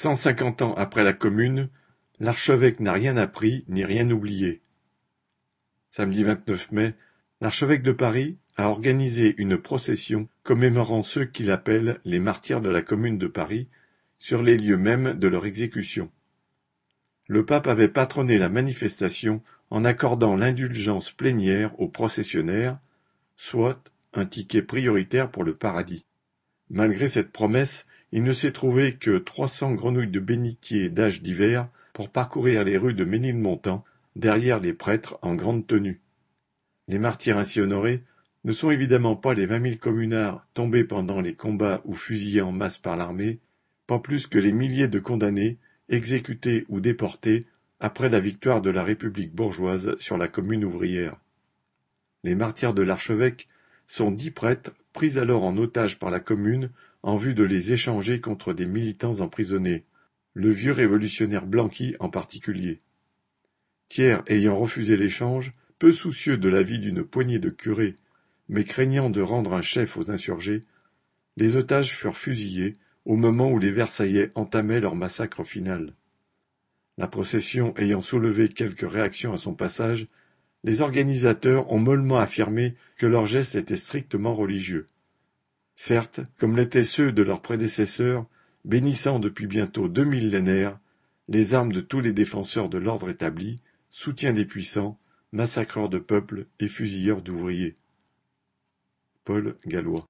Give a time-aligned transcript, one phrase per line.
[0.00, 1.70] Cent cinquante ans après la Commune,
[2.20, 4.62] l'archevêque n'a rien appris ni rien oublié.
[5.90, 6.94] Samedi 29 mai,
[7.40, 12.80] l'archevêque de Paris a organisé une procession commémorant ceux qu'il appelle les martyrs de la
[12.80, 13.66] Commune de Paris
[14.18, 16.12] sur les lieux mêmes de leur exécution.
[17.26, 22.78] Le pape avait patronné la manifestation en accordant l'indulgence plénière aux processionnaires,
[23.34, 23.82] soit
[24.14, 26.04] un ticket prioritaire pour le paradis.
[26.70, 31.68] Malgré cette promesse, il ne s'est trouvé que trois cents grenouilles de bénitier d'âge divers
[31.92, 33.84] pour parcourir les rues de Ménilmontant,
[34.16, 36.00] derrière les prêtres en grande tenue.
[36.88, 38.02] Les martyrs ainsi honorés
[38.44, 42.52] ne sont évidemment pas les vingt mille communards tombés pendant les combats ou fusillés en
[42.52, 43.40] masse par l'armée,
[43.86, 47.46] pas plus que les milliers de condamnés, exécutés ou déportés
[47.80, 51.16] après la victoire de la République bourgeoise sur la commune ouvrière.
[52.24, 53.48] Les martyrs de l'archevêque
[53.86, 56.70] sont dix prêtres pris alors en otage par la commune
[57.04, 59.84] en vue de les échanger contre des militants emprisonnés,
[60.34, 62.80] le vieux révolutionnaire Blanqui en particulier.
[63.86, 67.94] Thiers ayant refusé l'échange, peu soucieux de la vie d'une poignée de curés,
[68.48, 70.62] mais craignant de rendre un chef aux insurgés,
[71.36, 72.72] les otages furent fusillés
[73.04, 75.94] au moment où les Versaillais entamaient leur massacre final.
[76.96, 80.08] La procession ayant soulevé quelques réactions à son passage,
[80.64, 84.86] les organisateurs ont mollement affirmé que leur geste était strictement religieux.
[85.74, 88.26] Certes, comme l'étaient ceux de leurs prédécesseurs,
[88.64, 90.78] bénissant depuis bientôt deux millénaires
[91.28, 93.56] les armes de tous les défenseurs de l'ordre établi,
[93.90, 94.98] soutien des puissants,
[95.32, 97.74] massacreurs de peuples et fusilleurs d'ouvriers.
[99.24, 100.06] Paul Gallois